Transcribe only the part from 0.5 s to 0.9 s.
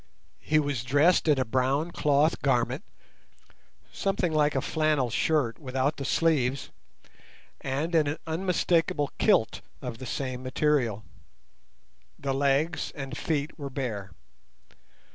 was